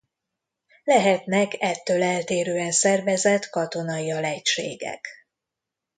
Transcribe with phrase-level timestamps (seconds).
[0.83, 5.07] Lehetnek ettől eltérően szervezett katonai alegységek.